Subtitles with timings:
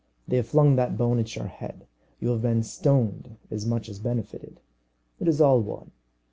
[0.27, 1.85] They have flung that bone at your head.
[2.19, 4.59] You have been stoned as much as benefited.
[5.19, 5.91] It is all one.